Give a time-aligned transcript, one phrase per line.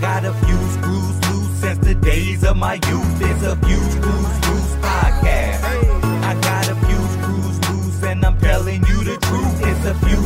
[0.00, 3.20] got a few screws loose since the days of my youth.
[3.20, 5.62] It's a few screws loose podcast.
[6.22, 9.60] I got a few screws loose and I'm telling you the truth.
[9.62, 10.22] It's a few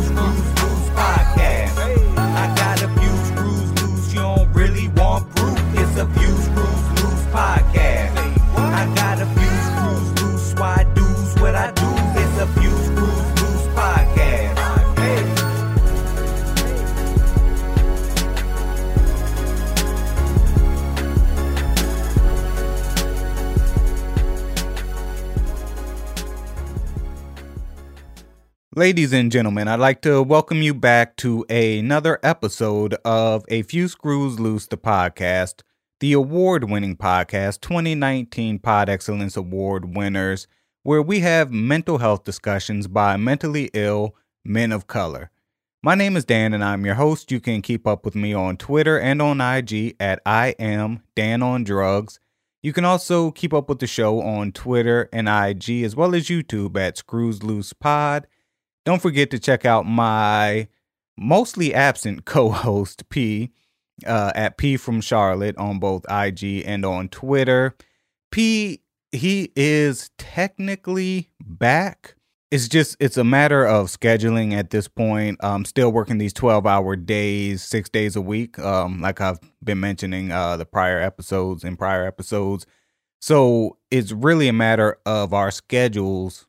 [28.75, 33.86] Ladies and gentlemen, I'd like to welcome you back to another episode of A Few
[33.86, 35.61] Screws Loose, the podcast,
[36.00, 40.47] the award winning podcast, 2019 Pod Excellence Award winners,
[40.84, 45.31] where we have mental health discussions by mentally ill men of color.
[45.83, 47.31] My name is Dan and I'm your host.
[47.31, 51.43] You can keep up with me on Twitter and on IG at I am Dan
[51.43, 52.19] on Drugs.
[52.62, 56.28] You can also keep up with the show on Twitter and IG as well as
[56.28, 58.27] YouTube at Screws Loose Pod.
[58.84, 60.69] Don't forget to check out my
[61.16, 63.50] mostly absent co-host P
[64.06, 67.77] uh, at P from Charlotte on both IG and on Twitter.
[68.30, 68.80] P
[69.12, 72.16] he is technically back.
[72.50, 75.38] It's just it's a matter of scheduling at this point.
[75.41, 78.58] I'm still working these 12 hour days, six days a week.
[78.58, 82.66] Um, like I've been mentioning uh the prior episodes and prior episodes.
[83.20, 86.47] So it's really a matter of our schedules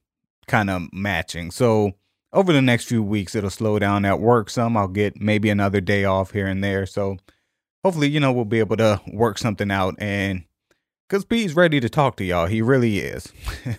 [0.48, 1.52] kind of matching.
[1.52, 1.94] So
[2.34, 4.76] over the next few weeks it'll slow down at work some.
[4.76, 6.86] I'll get maybe another day off here and there.
[6.86, 7.18] So
[7.84, 9.96] hopefully you know we'll be able to work something out.
[10.00, 10.44] And
[11.08, 12.48] because p's ready to talk to y'all.
[12.48, 13.32] He really is.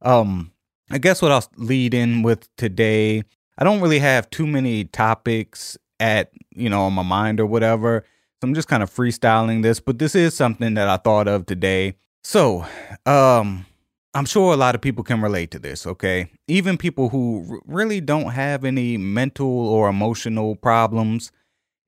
[0.00, 0.52] Um
[0.90, 3.24] i guess what i'll lead in with today
[3.58, 8.04] i don't really have too many topics at you know on my mind or whatever.
[8.40, 11.46] So i'm just kind of freestyling this but this is something that i thought of
[11.46, 11.96] today.
[12.22, 12.64] So
[13.06, 13.66] um
[14.14, 16.30] I'm sure a lot of people can relate to this, okay?
[16.46, 21.30] Even people who really don't have any mental or emotional problems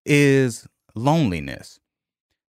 [0.04, 1.81] is loneliness.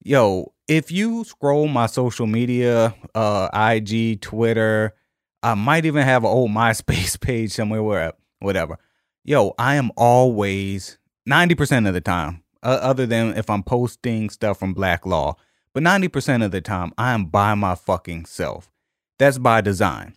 [0.02, 4.94] Yo, if you scroll my social media, uh IG, Twitter,
[5.42, 8.78] I might even have an old MySpace page somewhere where whatever.
[9.24, 10.98] Yo, I am always
[11.28, 15.36] 90% of the time, uh, other than if I'm posting stuff from Black Law,
[15.74, 18.70] but 90% of the time I am by my fucking self.
[19.18, 20.14] That's by design.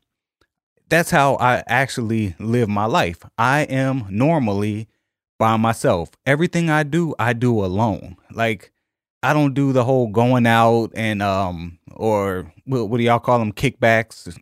[0.89, 3.23] That's how I actually live my life.
[3.37, 4.87] I am normally
[5.39, 6.11] by myself.
[6.25, 8.17] Everything I do, I do alone.
[8.31, 8.71] Like
[9.23, 13.39] I don't do the whole going out and um or what, what do y'all call
[13.39, 14.37] them kickbacks?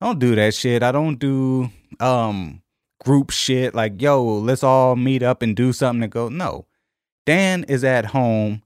[0.00, 0.82] I don't do that shit.
[0.82, 1.70] I don't do
[2.00, 2.62] um
[3.04, 6.28] group shit like yo, let's all meet up and do something to go.
[6.28, 6.66] No.
[7.26, 8.62] Dan is at home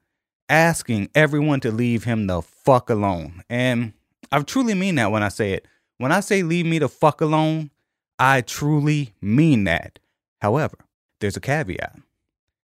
[0.49, 3.43] asking everyone to leave him the fuck alone.
[3.51, 3.93] And
[4.33, 5.67] I truly mean that when I say it.
[5.99, 7.71] When I say leave me the fuck alone,
[8.19, 9.99] I truly mean that.
[10.41, 10.77] However,
[11.21, 11.99] there's a caveat.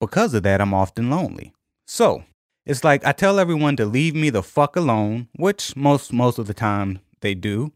[0.01, 1.53] Because of that, I'm often lonely.
[1.87, 2.25] So,
[2.65, 6.47] it's like I tell everyone to leave me the fuck alone, which most most of
[6.47, 7.73] the time they do,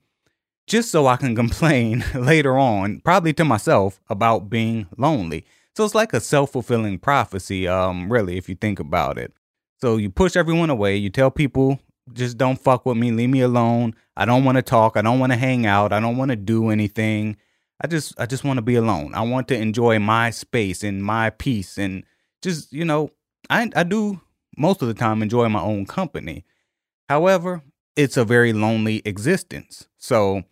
[0.66, 5.44] just so I can complain later on, probably to myself, about being lonely.
[5.76, 9.32] So it's like a self-fulfilling prophecy, um, really, if you think about it.
[9.80, 11.80] So you push everyone away, you tell people
[12.12, 13.10] just don't fuck with me.
[13.12, 13.94] Leave me alone.
[14.16, 14.96] I don't want to talk.
[14.96, 15.92] I don't want to hang out.
[15.92, 17.36] I don't want to do anything.
[17.82, 19.14] I just I just want to be alone.
[19.14, 22.04] I want to enjoy my space and my peace and
[22.42, 23.10] just, you know,
[23.48, 24.20] I I do
[24.56, 26.44] most of the time enjoy my own company.
[27.08, 27.62] However,
[27.96, 29.88] it's a very lonely existence.
[29.98, 30.42] So,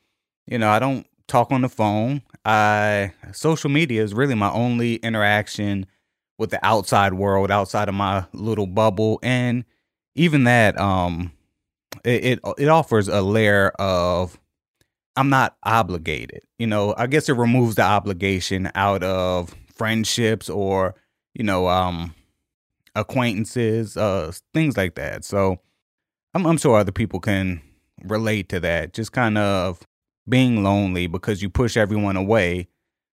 [0.46, 2.22] you know, I don't talk on the phone.
[2.44, 5.86] I social media is really my only interaction
[6.38, 9.64] with the outside world, outside of my little bubble and
[10.14, 11.32] even that um
[12.08, 14.38] it, it it offers a layer of
[15.16, 16.42] I'm not obligated.
[16.58, 20.94] You know, I guess it removes the obligation out of friendships or
[21.34, 22.14] you know um
[22.94, 25.24] acquaintances, uh things like that.
[25.24, 25.60] So
[26.34, 27.60] I'm I'm sure other people can
[28.04, 28.94] relate to that.
[28.94, 29.80] Just kind of
[30.28, 32.68] being lonely because you push everyone away,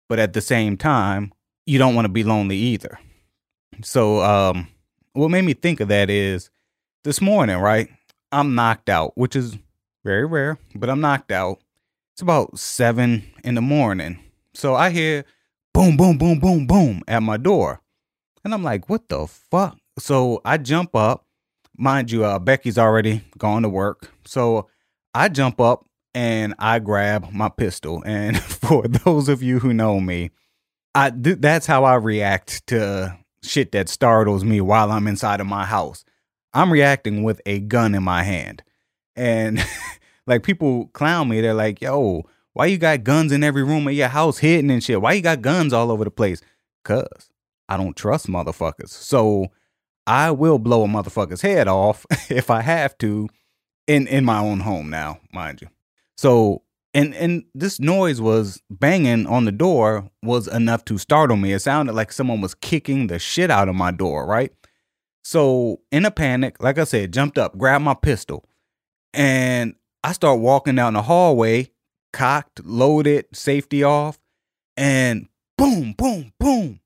[0.09, 1.33] but at the same time,
[1.65, 2.99] you don't want to be lonely either.
[3.83, 4.67] So um
[5.13, 6.49] what made me think of that is
[7.03, 7.89] this morning, right?
[8.35, 9.57] I'm knocked out, which is
[10.03, 11.59] very rare, but I'm knocked out.
[12.13, 14.19] It's about seven in the morning.
[14.53, 15.23] So I hear
[15.73, 17.81] boom, boom, boom, boom, boom at my door.
[18.43, 19.77] And I'm like, what the fuck?
[19.97, 21.25] So I jump up.
[21.77, 24.11] Mind you, uh, Becky's already gone to work.
[24.25, 24.67] So
[25.13, 28.03] I jump up and I grab my pistol.
[28.05, 30.31] And for those of you who know me,
[30.93, 35.47] I th- that's how I react to shit that startles me while I'm inside of
[35.47, 36.03] my house.
[36.55, 38.63] I'm reacting with a gun in my hand.
[39.15, 39.63] And
[40.27, 41.41] like people clown me.
[41.41, 42.23] They're like, yo,
[42.53, 45.01] why you got guns in every room of your house hidden and shit?
[45.01, 46.41] Why you got guns all over the place?
[46.85, 47.29] Cause
[47.67, 48.89] I don't trust motherfuckers.
[48.89, 49.47] So
[50.07, 53.27] I will blow a motherfucker's head off if I have to
[53.87, 55.67] in in my own home now, mind you.
[56.17, 56.63] So
[56.93, 61.51] and and this noise was banging on the door was enough to startle me.
[61.51, 64.53] It sounded like someone was kicking the shit out of my door, right?
[65.25, 68.45] So in a panic, like I said, jumped up, grabbed my pistol,
[69.13, 71.71] and I start walking down the hallway,
[72.13, 74.19] cocked, loaded, safety off,
[74.77, 75.27] and
[75.57, 76.79] boom, boom, boom.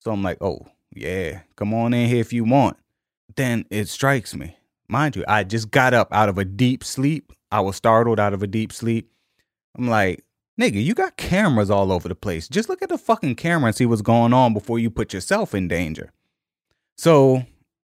[0.00, 2.76] So I'm like, oh yeah, come on in here if you want.
[3.36, 4.56] Then it strikes me.
[4.88, 7.32] Mind you, I just got up out of a deep sleep.
[7.52, 9.10] I was startled out of a deep sleep
[9.78, 10.24] I'm like,
[10.60, 12.48] nigga, you got cameras all over the place.
[12.48, 15.54] Just look at the fucking camera and see what's going on before you put yourself
[15.54, 16.12] in danger.
[16.96, 17.44] So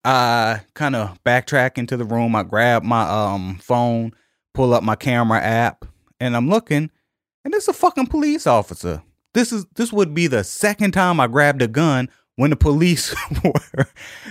[0.08, 2.34] I kind of backtrack into the room.
[2.34, 4.14] I grab my um phone,
[4.54, 5.84] pull up my camera app,
[6.22, 6.90] and I'm looking,
[7.44, 9.04] and it's a fucking police officer.
[9.34, 13.14] This is this would be the second time I grabbed a gun when the police
[13.44, 13.86] were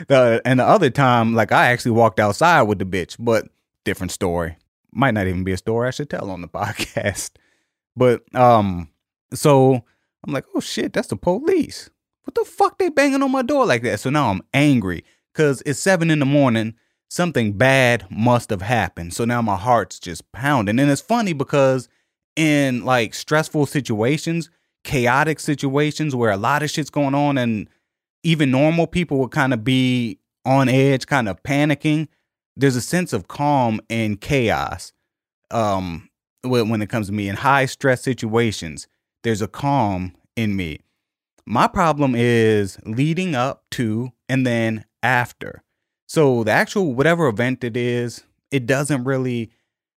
[0.09, 3.47] the and the other time, like I actually walked outside with the bitch, but
[3.85, 4.57] different story.
[4.93, 7.33] Might not even be a story I should tell on the podcast.
[7.95, 8.89] But um,
[9.35, 9.75] so
[10.25, 11.91] I'm like, oh shit, that's the police.
[12.25, 14.01] What the fuck they banging on my door like that?
[14.01, 15.05] So now I'm angry
[15.37, 16.75] because it's seven in the morning.
[17.11, 19.13] Something bad must have happened.
[19.13, 20.79] So now my heart's just pounding.
[20.79, 21.89] And it's funny because
[22.37, 24.49] in like stressful situations,
[24.83, 27.69] chaotic situations where a lot of shit's going on and
[28.23, 32.09] even normal people would kind of be on edge, kind of panicking.
[32.57, 34.93] There's a sense of calm and chaos.
[35.51, 36.09] Um,
[36.43, 38.89] when it comes to me in high stress situations.
[39.23, 40.81] There's a calm in me.
[41.45, 45.63] My problem is leading up to and then after.
[46.09, 49.51] So the actual whatever event it is, it doesn't really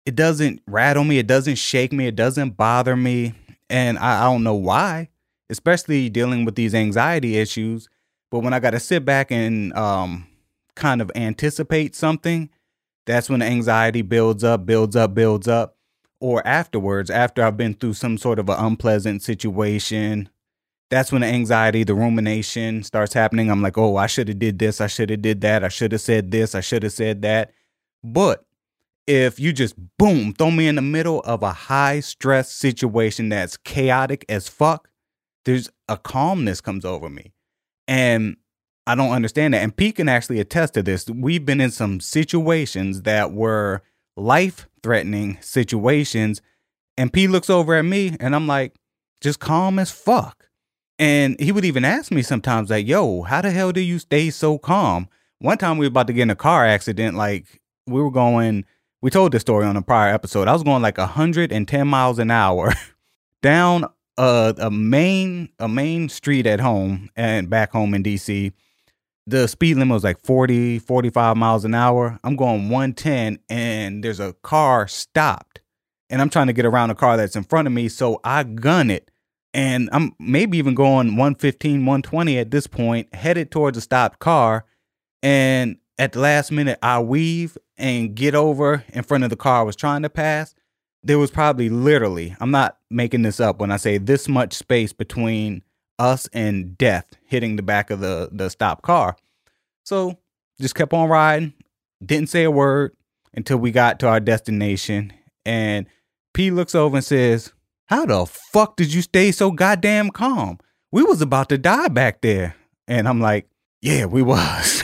[0.06, 3.34] it doesn't rattle me, it doesn't shake me, it doesn't bother me.
[3.68, 5.08] And I, I don't know why,
[5.50, 7.88] especially dealing with these anxiety issues.
[8.30, 10.26] But when I got to sit back and um,
[10.76, 12.48] kind of anticipate something,
[13.06, 15.76] that's when the anxiety builds up, builds up, builds up
[16.20, 20.28] or afterwards, after I've been through some sort of an unpleasant situation,
[20.90, 23.50] that's when the anxiety, the rumination starts happening.
[23.50, 25.92] I'm like, oh, I should have did this, I should have did that, I should
[25.92, 27.52] have said this, I should have said that.
[28.02, 28.44] But
[29.06, 33.56] if you just boom, throw me in the middle of a high stress situation that's
[33.56, 34.88] chaotic as fuck,
[35.44, 37.32] there's a calmness comes over me.
[37.86, 38.36] And
[38.86, 39.62] I don't understand that.
[39.62, 41.08] And Pete can actually attest to this.
[41.08, 43.82] We've been in some situations that were
[44.16, 46.42] life threatening situations.
[46.96, 48.74] And P looks over at me and I'm like,
[49.20, 50.47] just calm as fuck.
[50.98, 54.30] And he would even ask me sometimes, like, yo, how the hell do you stay
[54.30, 55.08] so calm?
[55.38, 58.64] One time we were about to get in a car accident, like we were going,
[59.00, 60.48] we told this story on a prior episode.
[60.48, 62.72] I was going like 110 miles an hour
[63.42, 63.84] down
[64.16, 68.52] a, a main a main street at home and back home in DC
[69.28, 72.18] the speed limit was like 40, 45 miles an hour.
[72.24, 75.60] I'm going 110 and there's a car stopped.
[76.08, 77.90] And I'm trying to get around a car that's in front of me.
[77.90, 79.10] So I gun it.
[79.54, 84.66] And I'm maybe even going 115, 120 at this point, headed towards a stopped car.
[85.22, 89.60] And at the last minute, I weave and get over in front of the car
[89.60, 90.54] I was trying to pass.
[91.02, 94.92] There was probably literally, I'm not making this up when I say this much space
[94.92, 95.62] between
[95.98, 99.16] us and death hitting the back of the the stopped car.
[99.84, 100.18] So
[100.60, 101.54] just kept on riding,
[102.04, 102.96] didn't say a word
[103.34, 105.12] until we got to our destination.
[105.44, 105.86] And
[106.34, 107.52] P looks over and says,
[107.88, 110.58] How the fuck did you stay so goddamn calm?
[110.92, 112.54] We was about to die back there.
[112.86, 113.48] And I'm like,
[113.80, 114.82] Yeah, we was.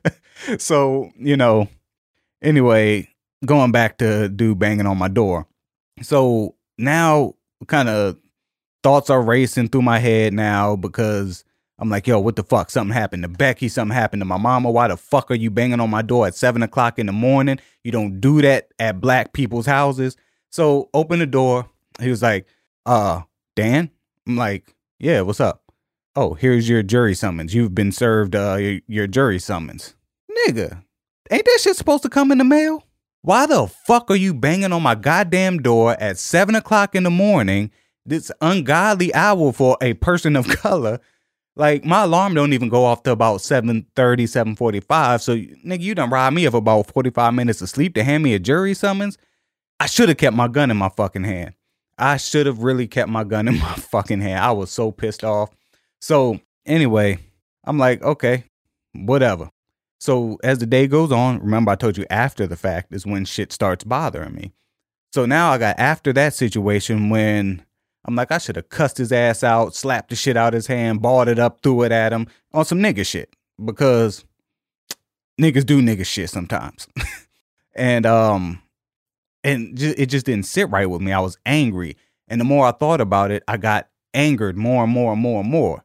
[0.58, 1.68] so, you know,
[2.40, 3.08] anyway,
[3.44, 5.46] going back to dude banging on my door.
[6.00, 7.34] So now
[7.66, 8.16] kind of
[8.82, 11.44] thoughts are racing through my head now because
[11.78, 12.70] I'm like, yo, what the fuck?
[12.70, 13.68] Something happened to Becky.
[13.68, 14.70] Something happened to my mama.
[14.70, 17.58] Why the fuck are you banging on my door at seven o'clock in the morning?
[17.84, 20.16] You don't do that at black people's houses.
[20.50, 21.68] So open the door.
[22.00, 22.46] He was like,
[22.86, 23.22] uh,
[23.56, 23.90] Dan?
[24.26, 25.62] I'm like, yeah, what's up?
[26.16, 27.54] Oh, here's your jury summons.
[27.54, 29.94] You've been served uh your, your jury summons.
[30.46, 30.82] Nigga,
[31.30, 32.84] ain't that shit supposed to come in the mail?
[33.22, 37.10] Why the fuck are you banging on my goddamn door at seven o'clock in the
[37.10, 37.70] morning
[38.08, 40.98] this ungodly hour for a person of color.
[41.54, 45.20] Like my alarm don't even go off to about 7.30, 7.45.
[45.20, 48.34] So nigga, you done robbed me of about 45 minutes of sleep to hand me
[48.34, 49.18] a jury summons.
[49.80, 51.54] I should have kept my gun in my fucking hand.
[51.98, 54.40] I should have really kept my gun in my fucking hand.
[54.42, 55.50] I was so pissed off.
[56.00, 57.18] So anyway,
[57.64, 58.44] I'm like, okay,
[58.92, 59.50] whatever.
[60.00, 63.24] So as the day goes on, remember I told you after the fact is when
[63.24, 64.52] shit starts bothering me.
[65.12, 67.64] So now I got after that situation when
[68.04, 70.66] I'm like, I should have cussed his ass out, slapped the shit out of his
[70.66, 73.34] hand, balled it up, threw it at him on some nigga shit.
[73.62, 74.24] Because
[75.40, 76.86] niggas do nigga shit sometimes.
[77.74, 78.62] and um
[79.44, 81.12] and it just didn't sit right with me.
[81.12, 81.96] I was angry.
[82.28, 85.40] And the more I thought about it, I got angered more and more and more
[85.40, 85.84] and more.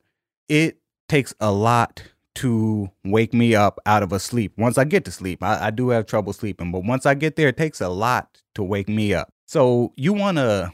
[0.49, 2.03] It takes a lot
[2.35, 4.53] to wake me up out of a sleep.
[4.57, 7.35] Once I get to sleep, I, I do have trouble sleeping, but once I get
[7.35, 9.31] there, it takes a lot to wake me up.
[9.45, 10.71] So you want to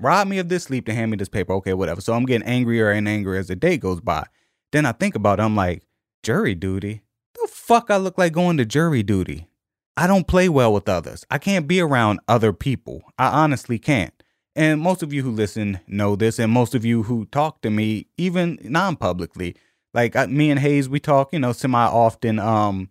[0.00, 1.52] rob me of this sleep to hand me this paper.
[1.54, 2.00] Okay, whatever.
[2.00, 4.26] So I'm getting angrier and angrier as the day goes by.
[4.72, 5.42] Then I think about it.
[5.42, 5.82] I'm like,
[6.22, 7.02] jury duty?
[7.34, 9.48] The fuck I look like going to jury duty?
[9.96, 11.24] I don't play well with others.
[11.30, 13.02] I can't be around other people.
[13.18, 14.12] I honestly can't.
[14.54, 17.70] And most of you who listen know this, and most of you who talk to
[17.70, 19.56] me, even non publicly,
[19.94, 22.90] like I, me and Hayes, we talk, you know, semi often, um,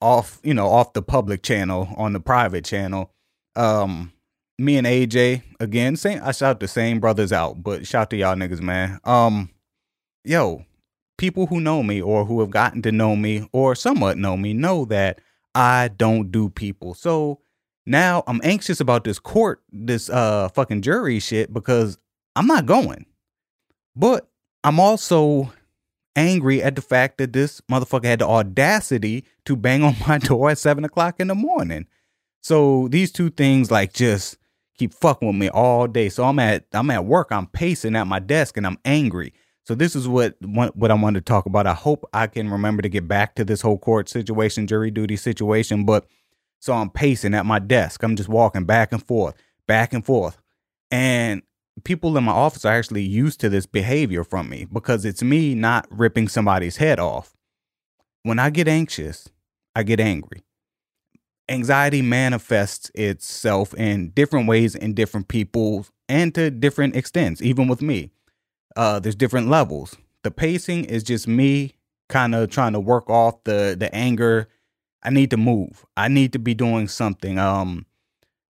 [0.00, 3.12] off, you know, off the public channel on the private channel.
[3.56, 4.12] Um,
[4.58, 6.20] me and AJ again, same.
[6.22, 9.00] I shout the same brothers out, but shout to y'all niggas, man.
[9.04, 9.50] Um,
[10.24, 10.64] yo,
[11.18, 14.52] people who know me or who have gotten to know me or somewhat know me
[14.52, 15.20] know that
[15.54, 16.94] I don't do people.
[16.94, 17.40] So
[17.86, 21.98] now I'm anxious about this court, this uh fucking jury shit because
[22.36, 23.06] I'm not going.
[23.96, 24.28] But
[24.62, 25.52] I'm also
[26.16, 30.50] angry at the fact that this motherfucker had the audacity to bang on my door
[30.50, 31.86] at seven o'clock in the morning.
[32.42, 34.38] So these two things like just
[34.78, 36.08] keep fucking with me all day.
[36.08, 39.32] So I'm at I'm at work, I'm pacing at my desk and I'm angry.
[39.64, 41.66] So this is what what I wanted to talk about.
[41.66, 45.16] I hope I can remember to get back to this whole court situation, jury duty
[45.16, 46.06] situation, but
[46.60, 48.02] so I'm pacing at my desk.
[48.02, 49.34] I'm just walking back and forth,
[49.66, 50.38] back and forth.
[50.90, 51.42] And
[51.84, 55.54] people in my office are actually used to this behavior from me because it's me
[55.54, 57.34] not ripping somebody's head off.
[58.22, 59.30] When I get anxious,
[59.74, 60.42] I get angry.
[61.48, 67.82] Anxiety manifests itself in different ways in different people and to different extents, even with
[67.82, 68.10] me.
[68.76, 69.96] Uh, there's different levels.
[70.22, 71.74] The pacing is just me
[72.08, 74.48] kind of trying to work off the the anger.
[75.02, 75.86] I need to move.
[75.96, 77.38] I need to be doing something.
[77.38, 77.86] Um,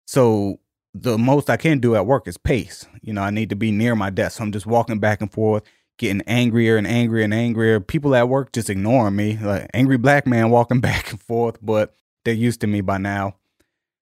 [0.06, 0.60] so
[0.94, 2.88] the most I can do at work is pace.
[3.02, 4.38] You know, I need to be near my desk.
[4.38, 5.64] So I'm just walking back and forth,
[5.98, 7.80] getting angrier and angrier and angrier.
[7.80, 11.96] People at work just ignoring me, like angry black man walking back and forth, but
[12.24, 13.36] they're used to me by now.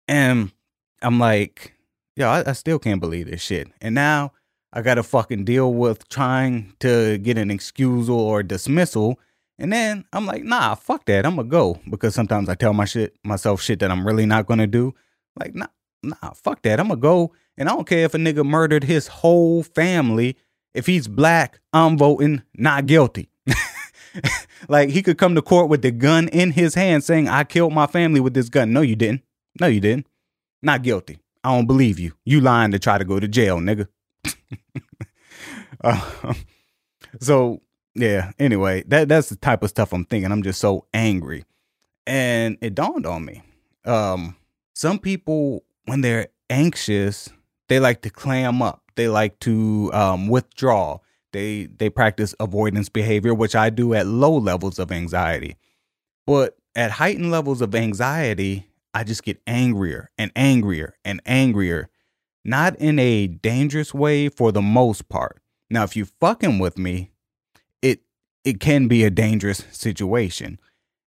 [0.08, 0.52] And
[1.02, 1.74] I'm like,
[2.16, 3.68] yo, I, I still can't believe this shit.
[3.82, 4.32] And now
[4.72, 9.20] I got to fucking deal with trying to get an excusal or dismissal.
[9.58, 11.26] And then I'm like, nah, fuck that.
[11.26, 14.46] I'm gonna go because sometimes I tell my shit myself shit that I'm really not
[14.46, 14.94] gonna do.
[15.38, 15.68] Like, nah,
[16.02, 16.80] nah, fuck that.
[16.80, 20.38] I'm gonna go and I don't care if a nigga murdered his whole family.
[20.74, 23.30] If he's black, I'm voting not guilty.
[24.70, 27.74] like he could come to court with the gun in his hand saying, I killed
[27.74, 28.72] my family with this gun.
[28.72, 29.24] No, you didn't.
[29.60, 30.08] No, you didn't.
[30.62, 31.20] Not guilty.
[31.44, 32.14] I don't believe you.
[32.24, 33.88] You lying to try to go to jail, nigga.
[35.84, 36.34] Uh,
[37.20, 37.62] so
[37.96, 40.32] yeah, anyway, that that's the type of stuff I'm thinking.
[40.32, 41.46] I'm just so angry.
[42.08, 43.44] And it dawned on me.
[43.86, 44.36] Um,
[44.74, 47.30] some people when they're anxious,
[47.68, 48.84] they like to clam up.
[48.96, 51.00] They like to um, withdraw.
[51.32, 55.58] They they practice avoidance behavior, which I do at low levels of anxiety.
[56.26, 61.90] But at heightened levels of anxiety, I just get angrier and angrier and angrier.
[62.46, 65.42] Not in a dangerous way for the most part.
[65.70, 67.12] Now, if you fucking with me,
[67.82, 68.02] it
[68.44, 70.60] it can be a dangerous situation.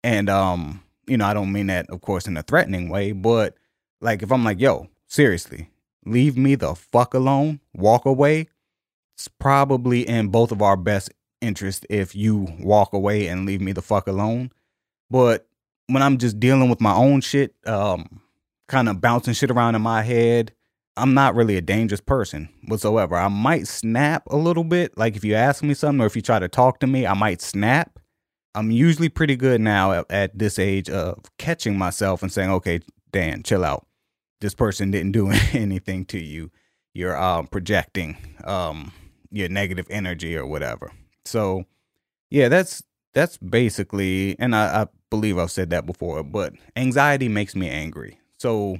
[0.03, 3.55] And um, you know, I don't mean that of course in a threatening way, but
[4.01, 5.71] like if I'm like, yo, seriously,
[6.05, 8.49] leave me the fuck alone, walk away,
[9.17, 13.73] it's probably in both of our best interest if you walk away and leave me
[13.73, 14.51] the fuck alone.
[15.11, 15.47] But
[15.89, 18.21] when I'm just dealing with my own shit, um,
[18.69, 20.53] kind of bouncing shit around in my head,
[20.99, 23.17] I'm not really a dangerous person whatsoever.
[23.17, 24.97] I might snap a little bit.
[24.99, 27.15] Like if you ask me something or if you try to talk to me, I
[27.15, 27.99] might snap.
[28.55, 32.81] I'm usually pretty good now at, at this age of catching myself and saying, okay,
[33.13, 33.89] Dan, chill out
[34.41, 36.51] this person didn't do anything to you.
[36.95, 38.93] You're um, projecting um,
[39.31, 40.93] your negative energy or whatever.
[41.25, 41.65] So,
[42.31, 42.83] yeah, that's
[43.15, 48.19] that's basically, and I, I believe I've said that before, but anxiety makes me angry.
[48.39, 48.79] So,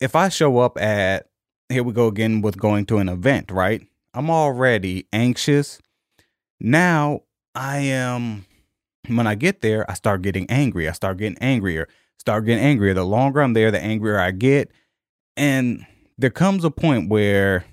[0.00, 1.28] if I show up at
[1.70, 3.86] here we go again with going to an event, right?
[4.14, 5.80] I'm already anxious.
[6.60, 7.22] Now
[7.54, 8.46] I am
[9.08, 10.88] when I get there, I start getting angry.
[10.88, 12.94] I start getting angrier, start getting angrier.
[12.94, 14.70] The longer I'm there, the angrier I get.
[15.36, 15.86] And
[16.18, 17.64] there comes a point where,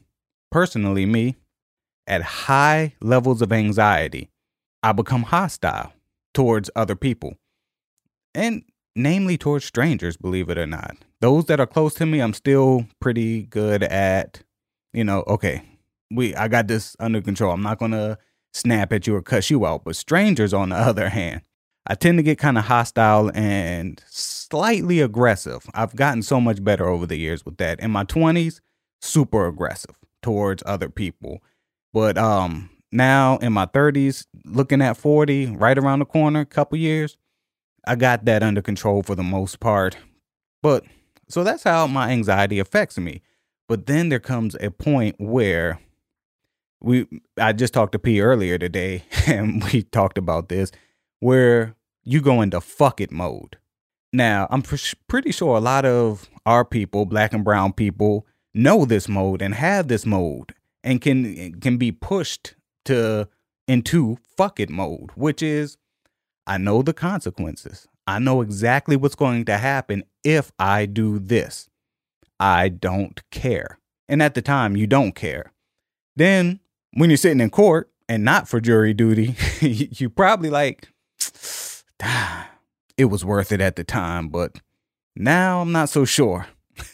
[0.52, 1.36] personally, me,
[2.08, 4.30] at high levels of anxiety,
[4.82, 5.92] I become hostile
[6.34, 7.36] towards other people.
[8.34, 8.64] and
[8.98, 10.98] namely towards strangers, believe it or not.
[11.22, 14.42] Those that are close to me, I'm still pretty good at,
[14.94, 15.62] you know, okay,
[16.12, 17.54] we I got this under control.
[17.54, 18.18] I'm not gonna
[18.54, 19.84] snap at you or cuss you out.
[19.84, 21.42] But strangers, on the other hand,
[21.86, 25.66] I tend to get kind of hostile and slightly aggressive.
[25.74, 27.80] I've gotten so much better over the years with that.
[27.80, 28.60] In my 20s,
[29.02, 31.42] super aggressive towards other people.
[31.94, 36.78] But um now in my 30s, looking at 40, right around the corner, a couple
[36.78, 37.18] years,
[37.88, 39.98] I got that under control for the most part.
[40.62, 40.84] But
[41.30, 43.22] so that's how my anxiety affects me.
[43.68, 45.80] But then there comes a point where
[46.80, 50.72] we I just talked to P earlier today and we talked about this
[51.20, 53.58] where you go into fuck it mode.
[54.14, 58.86] Now, I'm pr- pretty sure a lot of our people, black and brown people, know
[58.86, 60.54] this mode and have this mode
[60.84, 63.28] and can can be pushed to
[63.68, 65.78] into fuck it mode, which is
[66.48, 67.88] I know the consequences.
[68.08, 71.70] I know exactly what's going to happen if I do this.
[72.40, 73.80] I don't care.
[74.08, 75.52] And at the time, you don't care.
[76.16, 76.62] Then,
[76.94, 80.88] when you're sitting in court and not for jury duty, you probably like,
[82.98, 84.62] it was worth it at the time, but
[85.18, 86.48] now I'm not so sure.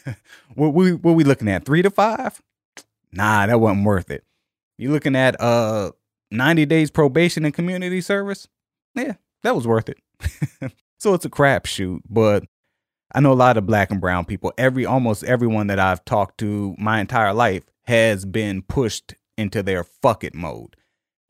[0.54, 1.64] what we what we looking at?
[1.64, 2.42] Three to five?
[3.16, 4.24] Nah, that wasn't worth it.
[4.76, 5.92] You looking at uh
[6.32, 8.48] 90 days probation and community service?
[8.96, 9.12] Yeah,
[9.44, 9.98] that was worth it.
[10.98, 12.44] so it's a crapshoot, but
[13.14, 14.52] I know a lot of black and brown people.
[14.58, 19.84] Every almost everyone that I've talked to my entire life has been pushed into their
[19.84, 20.76] fuck it mode.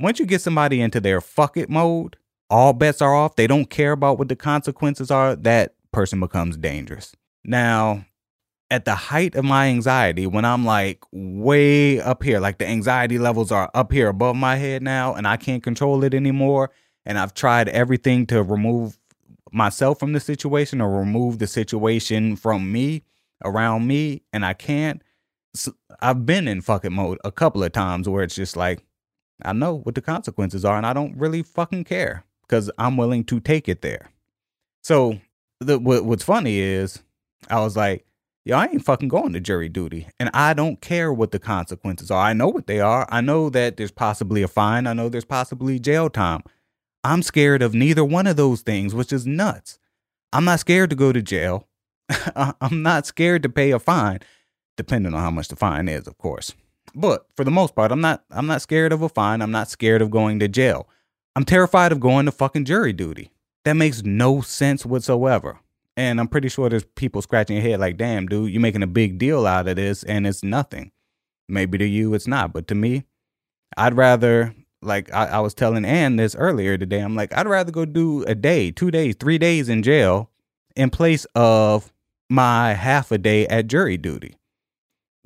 [0.00, 2.16] Once you get somebody into their fuck it mode,
[2.48, 3.36] all bets are off.
[3.36, 5.36] They don't care about what the consequences are.
[5.36, 7.14] That person becomes dangerous.
[7.44, 8.06] Now,
[8.70, 13.18] at the height of my anxiety, when I'm like way up here, like the anxiety
[13.18, 16.70] levels are up here above my head now, and I can't control it anymore,
[17.06, 18.98] and I've tried everything to remove
[19.52, 23.02] myself from the situation or remove the situation from me
[23.44, 25.02] around me, and I can't.
[25.54, 28.84] So I've been in fucking mode a couple of times where it's just like,
[29.42, 33.24] I know what the consequences are, and I don't really fucking care because I'm willing
[33.24, 34.10] to take it there.
[34.82, 35.20] So
[35.60, 37.02] the what, what's funny is
[37.48, 38.04] I was like,
[38.44, 40.08] yo, I ain't fucking going to jury duty.
[40.20, 42.20] And I don't care what the consequences are.
[42.20, 43.06] I know what they are.
[43.10, 44.86] I know that there's possibly a fine.
[44.86, 46.42] I know there's possibly jail time.
[47.04, 49.78] I'm scared of neither one of those things, which is nuts.
[50.32, 51.68] I'm not scared to go to jail.
[52.36, 54.20] I'm not scared to pay a fine,
[54.76, 56.54] depending on how much the fine is, of course.
[56.94, 59.42] But for the most part, I'm not I'm not scared of a fine.
[59.42, 60.88] I'm not scared of going to jail.
[61.36, 63.30] I'm terrified of going to fucking jury duty.
[63.64, 65.58] That makes no sense whatsoever.
[65.96, 68.88] And I'm pretty sure there's people scratching your head like, damn, dude, you're making a
[68.88, 70.90] big deal out of this and it's nothing.
[71.48, 73.04] Maybe to you it's not, but to me,
[73.76, 77.72] I'd rather, like I, I was telling Ann this earlier today, I'm like, I'd rather
[77.72, 80.30] go do a day, two days, three days in jail
[80.76, 81.92] in place of
[82.28, 84.36] my half a day at jury duty.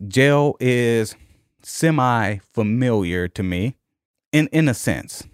[0.07, 1.17] Jail is
[1.63, 3.77] semi familiar to me
[4.33, 5.25] in in a sense.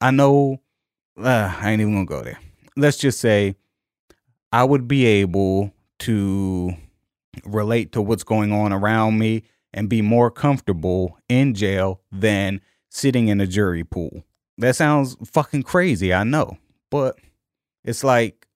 [0.00, 0.60] I know
[1.18, 2.40] uh, I ain't even gonna go there.
[2.76, 3.56] Let's just say
[4.50, 6.72] I would be able to
[7.44, 12.60] relate to what's going on around me and be more comfortable in jail than
[12.92, 14.22] sitting in a jury pool.
[14.58, 16.58] That sounds fucking crazy, I know.
[16.90, 17.18] But
[17.84, 18.46] it's like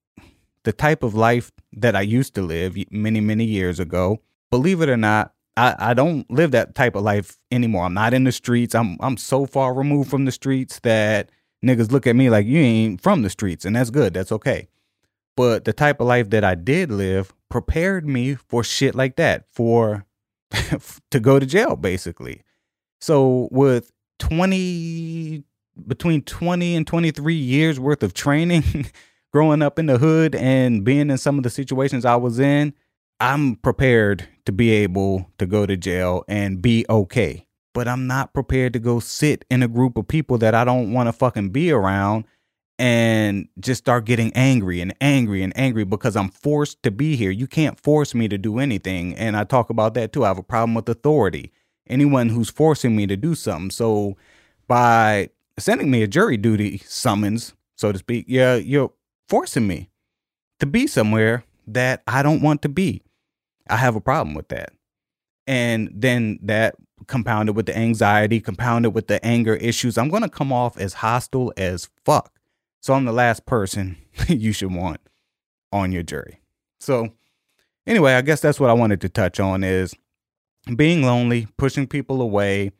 [0.63, 4.21] the type of life that I used to live many, many years ago.
[4.51, 7.85] Believe it or not, I, I don't live that type of life anymore.
[7.85, 8.75] I'm not in the streets.
[8.75, 11.31] I'm I'm so far removed from the streets that
[11.65, 14.13] niggas look at me like you ain't from the streets, and that's good.
[14.13, 14.67] That's okay.
[15.35, 19.45] But the type of life that I did live prepared me for shit like that,
[19.49, 20.05] for
[21.11, 22.43] to go to jail, basically.
[23.01, 25.43] So with 20
[25.85, 28.89] between 20 and 23 years worth of training
[29.31, 32.73] growing up in the hood and being in some of the situations I was in,
[33.19, 38.33] I'm prepared to be able to go to jail and be okay but I'm not
[38.33, 41.51] prepared to go sit in a group of people that I don't want to fucking
[41.51, 42.25] be around
[42.79, 47.29] and just start getting angry and angry and angry because I'm forced to be here.
[47.29, 49.13] You can't force me to do anything.
[49.13, 50.25] And I talk about that too.
[50.25, 51.51] I have a problem with authority.
[51.89, 53.71] Anyone who's forcing me to do something.
[53.71, 54.17] So
[54.67, 58.91] by sending me a jury duty summons, so to speak, yeah, you're
[59.29, 59.89] forcing me
[60.59, 63.03] to be somewhere that I don't want to be.
[63.69, 64.71] I have a problem with that.
[65.45, 66.75] And then that
[67.07, 70.95] compounded with the anxiety, compounded with the anger issues, I'm going to come off as
[70.95, 72.39] hostile as fuck.
[72.81, 73.97] So I'm the last person
[74.27, 75.01] you should want
[75.71, 76.41] on your jury.
[76.79, 77.09] So
[77.85, 79.93] anyway, I guess that's what I wanted to touch on is
[80.75, 82.71] being lonely, pushing people away,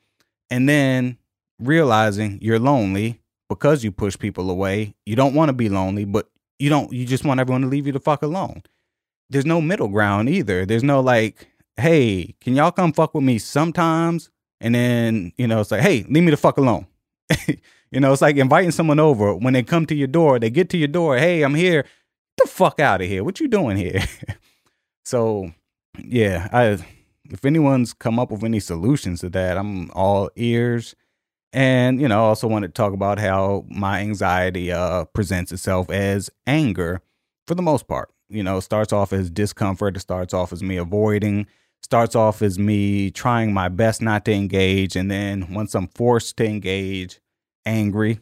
[0.49, 1.17] and then
[1.59, 3.19] realizing you're lonely
[3.49, 4.95] because you push people away.
[5.05, 7.87] You don't want to be lonely, but you don't you just want everyone to leave
[7.87, 8.63] you the fuck alone.
[9.29, 10.65] There's no middle ground either.
[10.65, 14.29] There's no like, hey, can y'all come fuck with me sometimes?
[14.59, 16.87] And then, you know, it's like, hey, leave me the fuck alone.
[17.91, 19.35] you know, it's like inviting someone over.
[19.35, 21.83] When they come to your door, they get to your door, hey, I'm here.
[21.83, 23.23] Get the fuck out of here.
[23.23, 24.01] What you doing here?
[25.05, 25.51] so
[26.03, 26.77] yeah, I
[27.31, 30.95] if anyone's come up with any solutions to that, I'm all ears.
[31.53, 35.89] And, you know, I also want to talk about how my anxiety uh, presents itself
[35.89, 37.01] as anger
[37.47, 38.11] for the most part.
[38.29, 41.47] You know, starts off as discomfort, it starts off as me avoiding,
[41.81, 44.95] starts off as me trying my best not to engage.
[44.95, 47.19] And then once I'm forced to engage,
[47.65, 48.19] angry.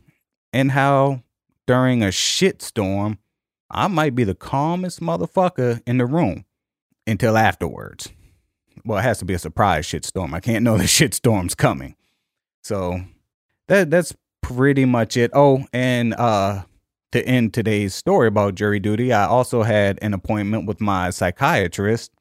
[0.54, 1.24] And how
[1.65, 3.18] during a shitstorm,
[3.72, 6.46] I might be the calmest motherfucker in the room
[7.08, 8.10] until afterwards.
[8.84, 10.34] Well, it has to be a surprise shitstorm.
[10.34, 11.96] I can't know the shitstorm's coming.
[12.64, 13.02] So
[13.68, 15.32] that that's pretty much it.
[15.34, 16.64] Oh, and uh
[17.12, 22.12] to end today's story about jury duty, I also had an appointment with my psychiatrist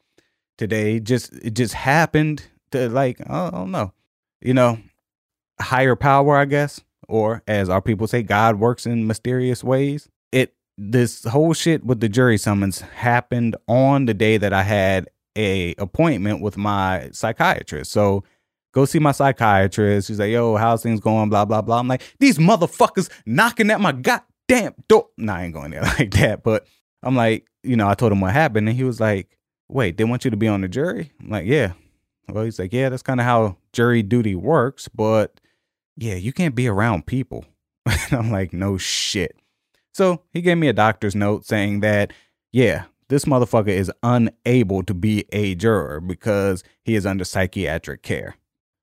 [0.57, 1.01] today.
[1.01, 3.93] Just it just happened to like I don't know,
[4.41, 4.79] you know,
[5.61, 10.09] higher power, I guess, or as our people say, God works in mysterious ways.
[10.33, 15.09] It this whole shit with the jury summons happened on the day that I had
[15.37, 17.91] a appointment with my psychiatrist.
[17.91, 18.25] So
[18.73, 20.09] go see my psychiatrist.
[20.09, 21.31] She's like, yo, how's things going?
[21.31, 21.79] Blah, blah, blah.
[21.79, 25.09] I'm like, these motherfuckers knocking at my goddamn door.
[25.17, 26.43] Nah, I ain't going there like that.
[26.43, 26.67] But
[27.03, 28.69] I'm like, you know, I told him what happened.
[28.69, 31.13] And he was like, wait, they want you to be on the jury?
[31.21, 31.73] I'm like, yeah.
[32.29, 34.89] Well, he's like, yeah, that's kind of how jury duty works.
[34.89, 35.41] But
[35.97, 37.45] yeah, you can't be around people.
[38.11, 39.37] I'm like, no shit.
[39.93, 42.13] So he gave me a doctor's note saying that,
[42.51, 48.37] yeah, this motherfucker is unable to be a juror because he is under psychiatric care.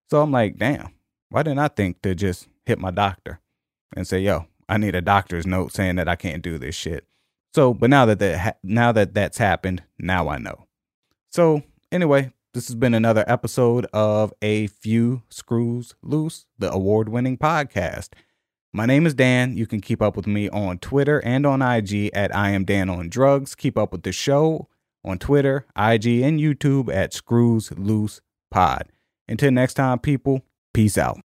[0.09, 0.93] So I'm like, damn,
[1.29, 3.39] why didn't I think to just hit my doctor
[3.95, 7.05] and say, yo, I need a doctor's note saying that I can't do this shit.
[7.53, 10.67] So, but now that that ha- now that that's happened, now I know.
[11.29, 18.09] So, anyway, this has been another episode of A Few Screws Loose, the award-winning podcast.
[18.73, 19.57] My name is Dan.
[19.57, 22.89] You can keep up with me on Twitter and on IG at I am Dan
[22.89, 23.53] on Drugs.
[23.53, 24.69] Keep up with the show
[25.03, 28.89] on Twitter, IG, and YouTube at Screws Loose Pod.
[29.27, 31.21] Until next time, people, peace out.